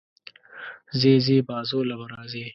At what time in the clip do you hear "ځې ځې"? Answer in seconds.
0.99-1.37